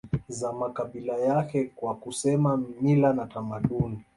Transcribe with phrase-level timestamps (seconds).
[0.27, 4.05] za makabila yake kwa kusema mila na tamaduni